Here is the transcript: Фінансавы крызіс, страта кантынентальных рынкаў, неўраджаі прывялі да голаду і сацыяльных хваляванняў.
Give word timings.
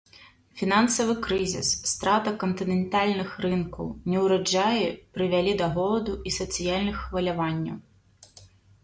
Фінансавы 0.59 1.13
крызіс, 1.25 1.67
страта 1.91 2.29
кантынентальных 2.43 3.29
рынкаў, 3.45 3.91
неўраджаі 4.13 4.87
прывялі 5.19 5.53
да 5.61 5.67
голаду 5.77 6.17
і 6.31 6.35
сацыяльных 6.39 6.97
хваляванняў. 7.05 7.77